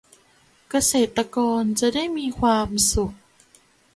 [0.69, 3.13] เกษตรกรจะได้มีความสุข